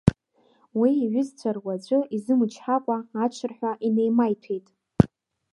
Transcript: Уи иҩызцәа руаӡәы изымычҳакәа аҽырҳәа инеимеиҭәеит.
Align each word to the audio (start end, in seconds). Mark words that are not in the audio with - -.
Уи 0.79 0.91
иҩызцәа 1.03 1.49
руаӡәы 1.55 1.99
изымычҳакәа 2.15 2.97
аҽырҳәа 3.23 3.71
инеимеиҭәеит. 3.87 4.67